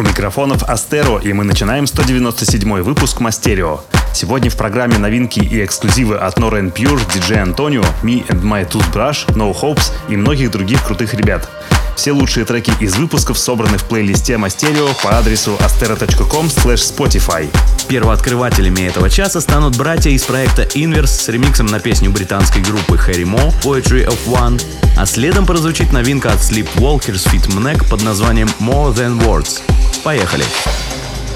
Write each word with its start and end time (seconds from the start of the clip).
У 0.00 0.02
микрофонов 0.02 0.62
Астеро, 0.62 1.18
и 1.18 1.30
мы 1.34 1.44
начинаем 1.44 1.86
197 1.86 2.80
выпуск 2.80 3.20
Мастерио. 3.20 3.82
Сегодня 4.14 4.48
в 4.48 4.56
программе 4.56 4.96
новинки 4.96 5.40
и 5.40 5.62
эксклюзивы 5.62 6.16
от 6.16 6.38
Nora 6.38 6.72
Pure, 6.72 7.06
DJ 7.06 7.44
Antonio, 7.44 7.84
Me 8.02 8.26
and 8.28 8.40
My 8.40 8.66
Toothbrush, 8.66 9.26
No 9.34 9.54
Hopes 9.54 9.92
и 10.08 10.16
многих 10.16 10.52
других 10.52 10.82
крутых 10.82 11.12
ребят. 11.12 11.50
Все 11.96 12.12
лучшие 12.12 12.46
треки 12.46 12.72
из 12.80 12.96
выпусков 12.96 13.38
собраны 13.38 13.76
в 13.76 13.84
плейлисте 13.84 14.38
Мастерио 14.38 14.88
по 15.02 15.18
адресу 15.18 15.58
astero.com 15.60 16.46
spotify. 16.46 17.46
Первооткрывателями 17.86 18.80
этого 18.80 19.10
часа 19.10 19.42
станут 19.42 19.76
братья 19.76 20.08
из 20.08 20.22
проекта 20.22 20.62
Inverse 20.62 21.08
с 21.08 21.28
ремиксом 21.28 21.66
на 21.66 21.78
песню 21.78 22.10
британской 22.10 22.62
группы 22.62 22.98
Harry 23.06 23.24
Mo 23.24 23.52
Poetry 23.62 24.06
of 24.06 24.18
One, 24.26 24.62
а 24.96 25.04
следом 25.04 25.44
прозвучит 25.44 25.92
новинка 25.92 26.32
от 26.32 26.38
Sleepwalkers 26.38 27.30
Fit 27.30 27.46
Mnek 27.48 27.86
под 27.90 28.02
названием 28.02 28.48
More 28.60 28.94
Than 28.94 29.22
Words. 29.26 29.60
Поехали! 30.03 30.45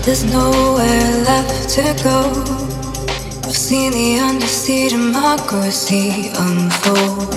There's 0.03 0.23
nowhere 0.23 1.23
left 1.23 1.69
to 1.75 1.83
go. 2.03 2.19
I've 3.45 3.55
seen 3.55 3.91
the 3.91 4.19
undersea 4.19 4.89
democracy 4.89 6.31
unfold. 6.35 7.31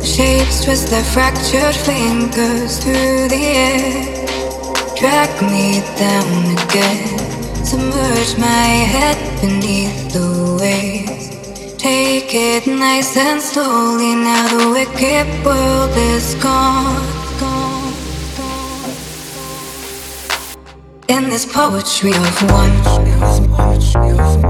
The 0.00 0.06
shapes 0.06 0.64
twist 0.64 0.88
their 0.90 1.04
fractured 1.04 1.74
fingers 1.74 2.78
through 2.82 3.28
the 3.28 3.44
air. 3.66 4.28
Drag 4.96 5.30
me 5.42 5.82
down 5.96 6.42
again. 6.58 7.18
Submerge 7.64 8.38
my 8.38 8.68
head 8.94 9.18
beneath 9.40 10.12
the 10.12 10.56
waves. 10.60 11.28
Take 11.76 12.34
it 12.34 12.66
nice 12.66 13.16
and 13.16 13.40
slowly. 13.40 14.14
Now 14.14 14.48
the 14.48 14.70
wicked 14.70 15.28
world 15.44 15.96
is 15.96 16.34
gone. 16.36 17.21
In 21.07 21.29
this 21.29 21.45
poetry 21.45 22.11
of 22.11 22.41
one. 22.51 22.83
luscious 23.53 24.43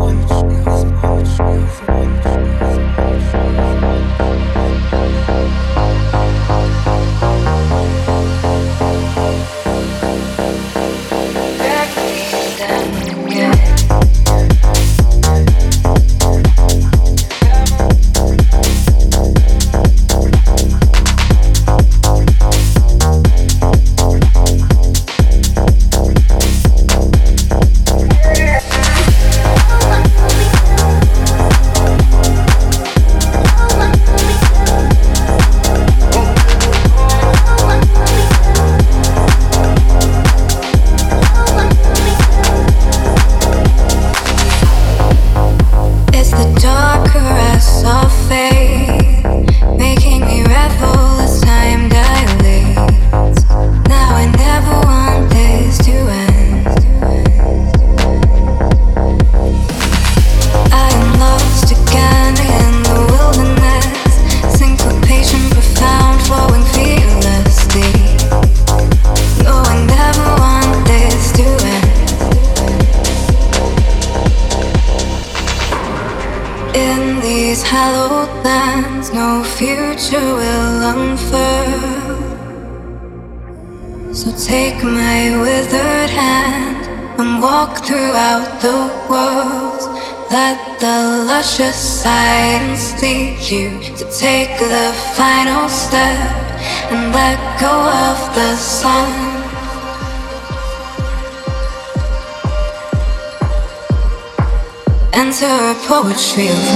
poetry 106.36 106.73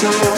sure. 0.00 0.37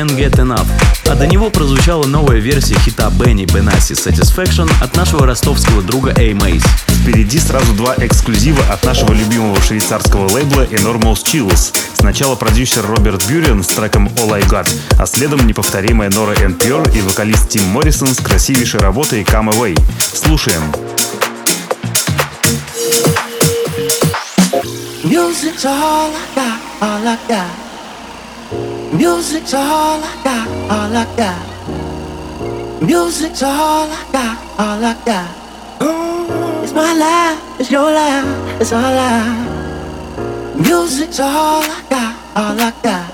Can't 0.00 0.16
Get 0.16 0.36
Enough. 0.36 0.66
А 1.10 1.14
до 1.14 1.26
него 1.26 1.50
прозвучала 1.50 2.06
новая 2.06 2.38
версия 2.38 2.78
хита 2.78 3.10
Бенни 3.10 3.44
Бенасси 3.44 3.92
Satisfaction 3.92 4.70
от 4.80 4.96
нашего 4.96 5.26
ростовского 5.26 5.82
друга 5.82 6.14
A 6.16 6.30
Mace. 6.30 6.66
Впереди 7.02 7.38
сразу 7.38 7.74
два 7.74 7.94
эксклюзива 7.98 8.62
от 8.70 8.82
нашего 8.82 9.12
любимого 9.12 9.60
швейцарского 9.60 10.30
лейбла 10.30 10.64
Enormous 10.64 11.22
Chills. 11.22 11.76
Сначала 11.92 12.34
продюсер 12.34 12.86
Роберт 12.86 13.28
Бюрен 13.28 13.62
с 13.62 13.66
треком 13.66 14.08
All 14.16 14.32
I 14.32 14.40
Got, 14.40 14.74
а 14.98 15.04
следом 15.04 15.46
неповторимая 15.46 16.08
Нора 16.08 16.32
Энн 16.40 16.54
Пьор 16.54 16.88
и 16.94 17.02
вокалист 17.02 17.50
Тим 17.50 17.64
Моррисон 17.66 18.08
с 18.08 18.20
красивейшей 18.20 18.80
работой 18.80 19.22
Come 19.22 19.52
Away. 19.52 19.78
Слушаем. 20.14 20.62
Music's 25.04 25.66
all 25.66 26.10
I 26.10 26.34
got, 26.34 26.58
all 26.80 27.06
I 27.06 27.18
got. 27.28 27.69
Music's 28.92 29.54
all 29.54 30.02
I 30.02 30.20
got, 30.24 30.48
all 30.68 30.96
I 30.96 31.04
got. 31.16 32.82
Music's 32.82 33.42
all 33.42 33.88
I 33.88 34.04
got, 34.10 34.38
all 34.58 34.84
I 34.84 34.94
got. 35.04 35.30
Mm, 35.78 36.62
it's 36.64 36.72
my 36.72 36.92
life, 36.94 37.60
it's 37.60 37.70
your 37.70 37.90
life, 37.90 38.60
it's 38.60 38.72
all 38.72 38.82
I. 38.82 40.56
Music's 40.56 41.20
all 41.20 41.62
I 41.62 41.82
got, 41.88 42.16
all 42.36 42.60
I 42.60 42.72
got. 42.82 43.12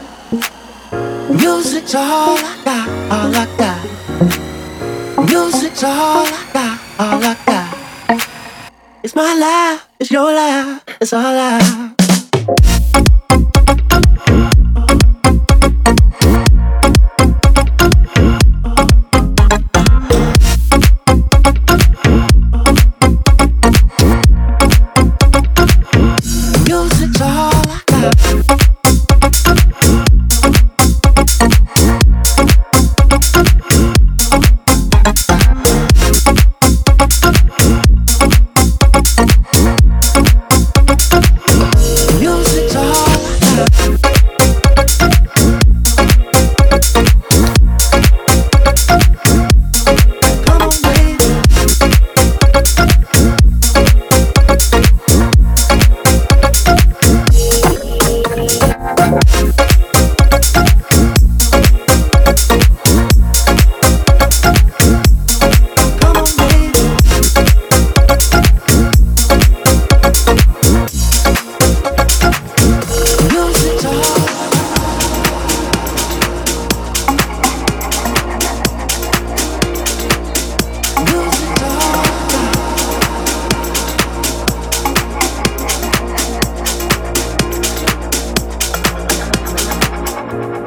Music's 1.31 1.95
all 1.95 2.39
I 2.39 2.57
got, 2.65 2.89
all 3.13 3.35
I 3.35 3.47
got. 3.59 5.29
Music's 5.29 5.85
all 5.85 6.27
I 6.27 6.47
got, 6.55 6.81
all 6.99 7.23
I 7.23 7.37
got. 7.45 7.77
It's 9.03 9.15
my 9.15 9.35
life, 9.35 9.87
it's 10.01 10.11
your 10.11 10.33
life, 10.33 10.83
it's 11.01 11.13
all 11.13 11.23
I. 11.23 11.93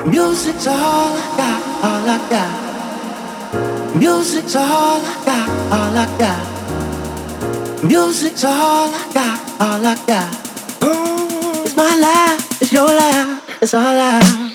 Music's 0.05 0.65
all 0.67 1.13
I 1.13 1.37
got, 1.37 1.61
all 1.83 2.09
I 2.09 2.17
got. 2.29 3.95
Music's 3.95 4.55
all 4.55 5.01
I 5.03 5.25
got, 5.25 5.49
all 5.73 5.97
I 5.97 6.05
got. 6.17 7.83
Music's 7.83 8.43
all 8.45 8.93
I 8.93 9.11
got, 9.13 9.39
all 9.61 9.85
I 9.85 9.95
got. 10.07 10.33
It's 11.65 11.75
my 11.75 11.95
life, 11.97 12.61
it's 12.61 12.71
your 12.71 12.87
life, 12.87 13.61
it's 13.61 13.73
all 13.73 13.83
I. 13.83 14.48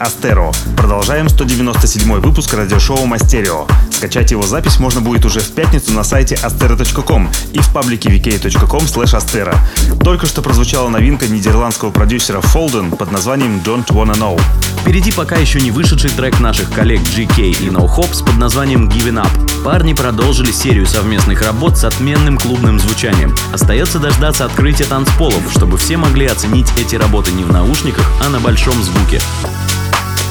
Астеро. 0.00 0.50
Продолжаем 0.78 1.28
197 1.28 2.20
выпуск 2.20 2.54
радиошоу 2.54 3.04
Мастерио. 3.04 3.66
Скачать 3.90 4.30
его 4.30 4.42
запись 4.42 4.78
можно 4.78 5.02
будет 5.02 5.26
уже 5.26 5.40
в 5.40 5.50
пятницу 5.52 5.92
на 5.92 6.04
сайте 6.04 6.36
astero.com 6.36 7.28
и 7.52 7.58
в 7.58 7.72
паблике 7.72 8.08
vk.com 8.08 8.84
astero. 8.84 9.54
Только 10.02 10.26
что 10.26 10.40
прозвучала 10.40 10.88
новинка 10.88 11.28
нидерландского 11.28 11.90
продюсера 11.90 12.38
Folden 12.38 12.96
под 12.96 13.12
названием 13.12 13.60
Don't 13.62 13.88
Wanna 13.88 14.16
Know. 14.16 14.40
Впереди 14.80 15.12
пока 15.12 15.36
еще 15.36 15.60
не 15.60 15.70
вышедший 15.70 16.10
трек 16.10 16.40
наших 16.40 16.72
коллег 16.72 17.02
GK 17.02 17.50
и 17.50 17.68
No 17.68 17.86
Hops 17.86 18.24
под 18.24 18.38
названием 18.38 18.88
Giving 18.88 19.22
Up. 19.22 19.62
Парни 19.62 19.92
продолжили 19.92 20.50
серию 20.50 20.86
совместных 20.86 21.42
работ 21.42 21.76
с 21.76 21.84
отменным 21.84 22.38
клубным 22.38 22.80
звучанием. 22.80 23.34
Остается 23.52 23.98
дождаться 23.98 24.46
открытия 24.46 24.84
танцполов, 24.84 25.42
чтобы 25.54 25.76
все 25.76 25.98
могли 25.98 26.26
оценить 26.26 26.68
эти 26.78 26.96
работы 26.96 27.32
не 27.32 27.44
в 27.44 27.52
наушниках, 27.52 28.10
а 28.22 28.30
на 28.30 28.40
большом 28.40 28.82
звуке. 28.82 29.20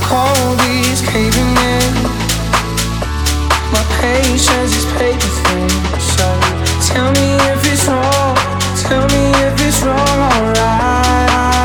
Cold 0.10 0.60
is 0.66 1.02
caving 1.02 1.54
in. 1.74 1.94
My 3.72 3.86
patience 4.02 4.76
is 4.76 4.86
paper 4.98 5.32
thin. 5.46 5.70
So 6.02 6.26
tell 6.90 7.12
me 7.12 7.38
if 7.54 7.62
it's 7.72 7.86
wrong. 7.88 8.36
Tell 8.82 9.06
me 9.14 9.30
if 9.46 9.62
it's 9.62 9.84
wrong, 9.84 10.20
Waiting 10.56 11.59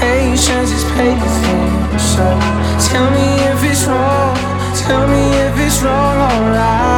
patience 0.00 0.70
is 0.72 0.84
thin. 0.96 1.18
So 1.98 2.26
tell 2.88 3.08
me 3.10 3.28
if 3.50 3.62
it's 3.64 3.84
wrong. 3.84 4.36
Tell 4.74 5.06
me 5.08 5.24
if 5.46 5.58
it's 5.58 5.82
wrong, 5.82 6.16
alright. 6.30 6.95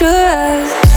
trust 0.00 0.89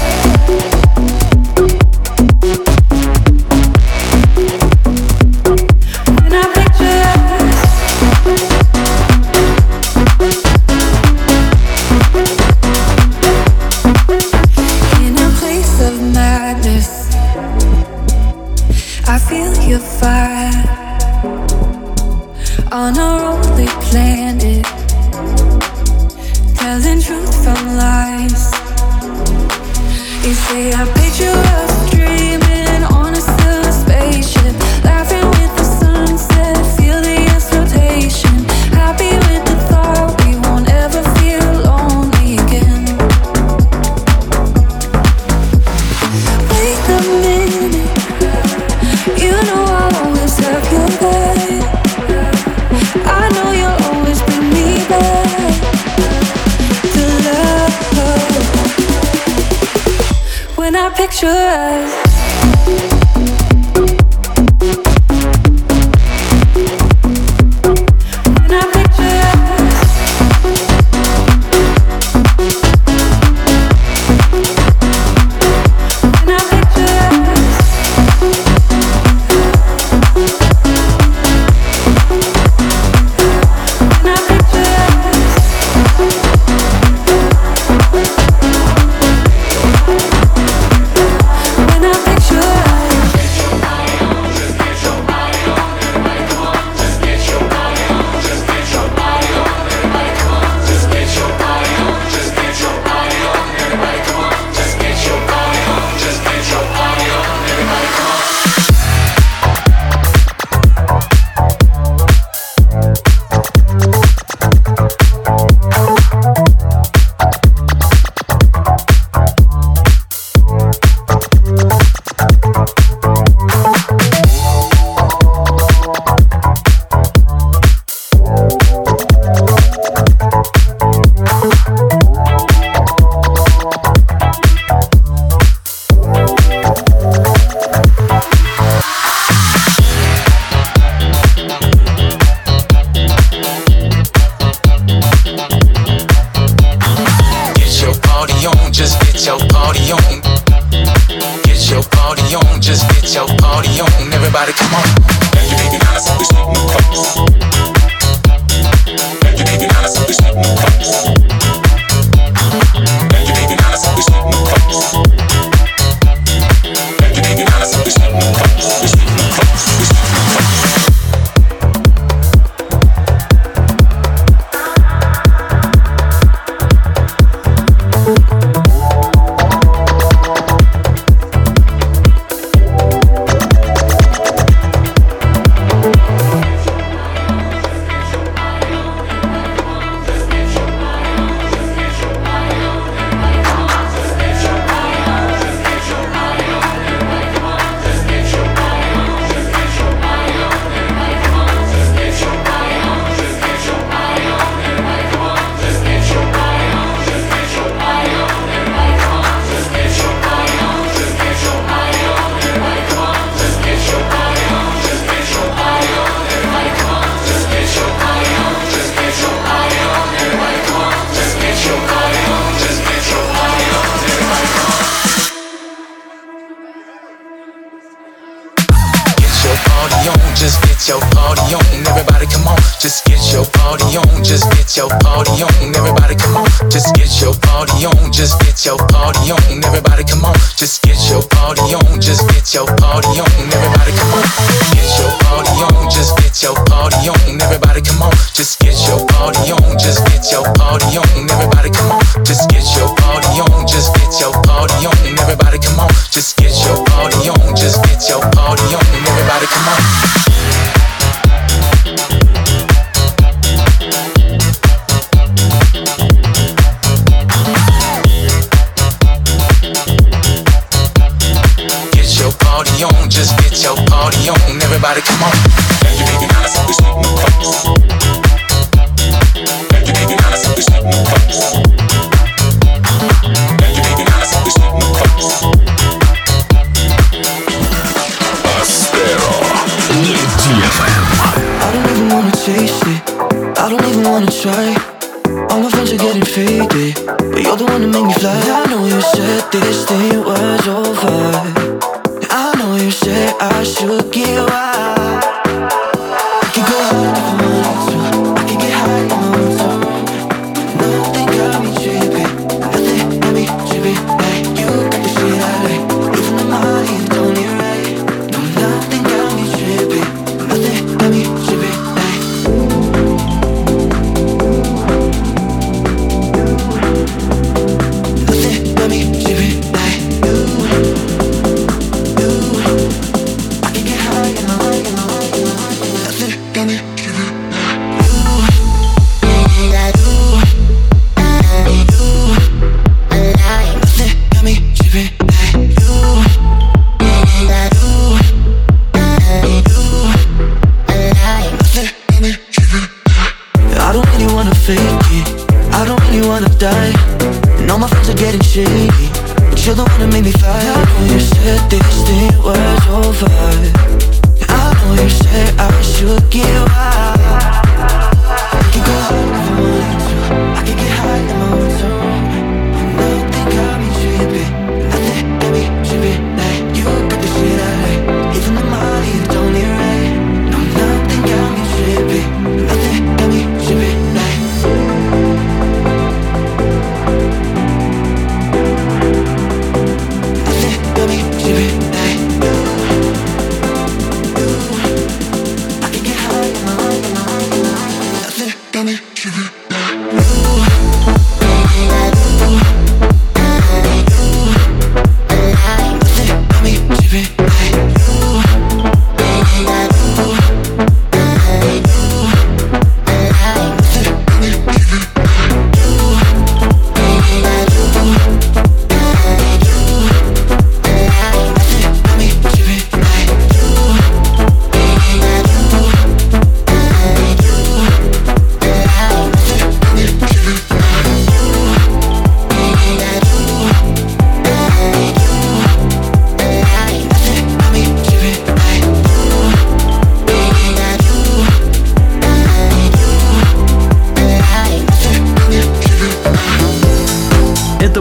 Just 232.83 233.05
get 233.05 233.31
your 233.31 233.45
party 233.63 233.95
on, 233.95 234.23
just 234.25 234.43
get 234.51 234.75
your 234.75 234.89
party 234.99 235.39
on. 235.39 235.71
Everybody 235.71 236.19
come 236.19 236.35
on, 236.35 236.43
just 236.67 236.93
get 236.93 237.07
your 237.23 237.31
party 237.47 237.87
on, 237.87 238.11
just 238.11 238.35
get 238.43 238.59
your 238.65 238.75
party 238.91 239.31
on. 239.31 239.63
Everybody 239.63 240.03
come 240.03 240.25
on, 240.25 240.35
just 240.59 240.83
get 240.83 240.99
your 241.07 241.23
party 241.31 241.63
on, 241.79 242.01
just 242.01 242.27
get 242.27 242.43
your 242.53 242.67
party 242.83 243.07
on. 243.23 243.31
Everybody 243.39 243.95
come 243.95 244.11
on, 244.19 244.27
get 244.75 244.99
your 244.99 245.15
party 245.23 245.55
on, 245.63 245.87
just 245.87 246.11
get 246.19 246.35
your 246.43 246.59
party 246.67 247.07
on. 247.07 247.39
Everybody 247.39 247.79
come 247.79 248.03
on, 248.03 248.11
just 248.35 248.59
get 248.59 248.75
your 248.83 248.99
party 249.15 249.47
on, 249.55 249.79
just 249.79 250.03
get 250.03 250.27
your 250.27 250.43
party 250.59 250.99
on. 250.99 251.31
Everybody 251.31 251.71
come 251.71 251.87
on, 251.95 252.03
just 252.27 252.51
get 252.51 252.67
your 252.75 252.91
party 252.99 253.31
on, 253.47 253.63
just 253.63 253.95
get 253.95 254.11
your 254.19 254.35
party 254.43 254.75
on. 254.83 254.99
Everybody 255.23 255.55
come 255.63 255.79
on, 255.79 255.89
just 256.11 256.35
get 256.35 256.51
your 256.67 256.83
party 256.91 257.31
on, 257.31 257.55
just 257.55 257.79
get 257.87 258.03
your 258.11 258.19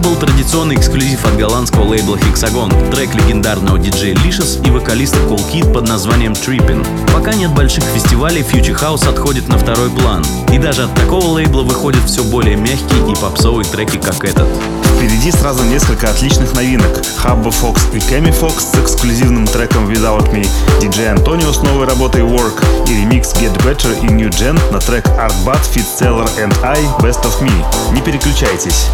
был 0.03 0.17
традиционный 0.17 0.75
эксклюзив 0.75 1.25
от 1.25 1.37
голландского 1.37 1.85
лейбла 1.85 2.17
Hexagon, 2.17 2.91
трек 2.91 3.15
легендарного 3.15 3.79
диджея 3.79 4.17
Лишес 4.17 4.59
и 4.65 4.71
вокалиста 4.71 5.19
Cool 5.19 5.41
Kid 5.53 5.73
под 5.73 5.89
названием 5.89 6.33
Trippin. 6.33 6.85
Пока 7.13 7.33
нет 7.35 7.55
больших 7.55 7.85
фестивалей, 7.85 8.43
Future 8.43 8.79
House 8.81 9.09
отходит 9.09 9.49
на 9.49 9.59
второй 9.59 9.91
план. 9.91 10.25
И 10.53 10.59
даже 10.59 10.85
от 10.85 10.95
такого 10.95 11.27
лейбла 11.27 11.63
выходят 11.63 12.05
все 12.07 12.25
более 12.25 12.57
мягкие 12.57 13.13
и 13.13 13.15
попсовые 13.15 13.65
треки, 13.65 13.99
как 13.99 14.25
этот. 14.25 14.49
Впереди 14.97 15.31
сразу 15.31 15.63
несколько 15.65 16.11
отличных 16.11 16.53
новинок. 16.55 17.03
Хабба 17.19 17.51
Фокс 17.51 17.83
и 17.93 18.01
Кэми 18.01 18.33
Фокс 18.33 18.73
с 18.73 18.75
эксклюзивным 18.75 19.47
треком 19.47 19.89
Without 19.89 20.33
Me, 20.33 20.47
диджей 20.81 21.11
Антонио 21.11 21.53
с 21.53 21.63
новой 21.63 21.87
работой 21.87 22.23
Work 22.23 22.65
и 22.89 22.95
ремикс 22.95 23.33
Get 23.35 23.57
Better 23.65 23.95
и 24.03 24.07
New 24.13 24.31
Gen 24.31 24.59
на 24.73 24.81
трек 24.81 25.07
Art 25.07 25.35
Bud, 25.45 25.61
Fit 25.73 25.87
Seller 25.99 26.29
and 26.39 26.55
I 26.65 26.81
Best 27.01 27.23
of 27.23 27.41
Me. 27.41 27.53
Не 27.95 28.01
переключайтесь. 28.01 28.87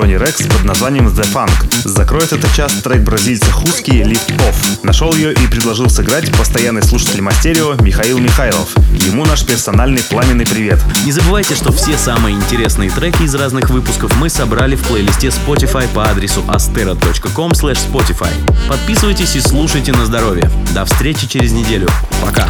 Ронни 0.00 0.14
Рекс 0.14 0.46
под 0.46 0.64
названием 0.64 1.08
The 1.08 1.30
Funk. 1.30 1.52
Закроет 1.84 2.32
этот 2.32 2.50
час 2.54 2.72
трек 2.82 3.02
бразильца 3.02 3.50
Хуски 3.50 3.90
Lift 3.90 4.34
Off. 4.38 4.78
Нашел 4.82 5.12
ее 5.14 5.34
и 5.34 5.46
предложил 5.46 5.90
сыграть 5.90 6.32
постоянный 6.38 6.82
слушатель 6.82 7.20
Мастерио 7.20 7.74
Михаил 7.74 8.18
Михайлов. 8.18 8.70
Ему 8.94 9.26
наш 9.26 9.44
персональный 9.44 10.02
пламенный 10.02 10.46
привет. 10.46 10.80
Не 11.04 11.12
забывайте, 11.12 11.54
что 11.54 11.70
все 11.70 11.98
самые 11.98 12.34
интересные 12.34 12.88
треки 12.88 13.24
из 13.24 13.34
разных 13.34 13.68
выпусков 13.68 14.16
мы 14.16 14.30
собрали 14.30 14.74
в 14.74 14.82
плейлисте 14.86 15.28
Spotify 15.28 15.86
по 15.92 16.08
адресу 16.08 16.40
astero.com 16.48 17.50
spotify. 17.52 18.32
Подписывайтесь 18.68 19.36
и 19.36 19.40
слушайте 19.40 19.92
на 19.92 20.06
здоровье. 20.06 20.50
До 20.72 20.86
встречи 20.86 21.26
через 21.28 21.52
неделю. 21.52 21.88
Пока. 22.22 22.48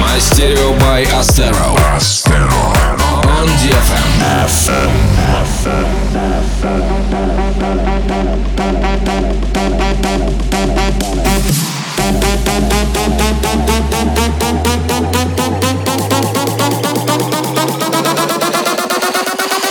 Мастерио 0.00 0.74
by 0.80 1.06
Astero. 1.12 1.78
Astero. 1.96 2.97
On. 3.26 3.48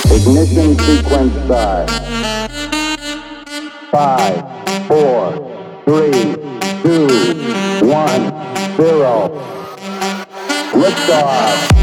Ignition 0.10 0.78
sequence 0.80 1.34
start. 1.46 1.90
Five, 3.92 4.88
four, 4.88 5.82
three, 5.86 6.36
two, 6.84 7.08
one, 7.88 8.24
zero. 8.76 9.30
Liftoff. 10.74 11.77